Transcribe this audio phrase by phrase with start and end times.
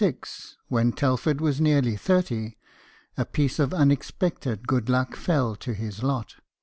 [0.03, 2.57] In 1786, when Telford was nearly thirty,
[3.17, 6.37] a piece of unexpected good luck fell to his lot.